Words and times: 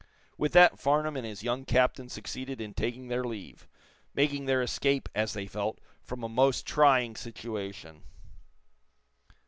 With 0.35 0.53
that 0.53 0.79
Farnum 0.79 1.15
and 1.15 1.27
his 1.27 1.43
young 1.43 1.63
captain 1.63 2.09
succeeded 2.09 2.59
in 2.59 2.73
taking 2.73 3.07
their 3.07 3.23
leave 3.23 3.67
making 4.15 4.45
their 4.45 4.63
escape, 4.63 5.07
as 5.13 5.33
they 5.33 5.45
felt, 5.45 5.77
from 6.01 6.23
a 6.23 6.27
most 6.27 6.65
trying 6.65 7.15
situation. 7.15 8.01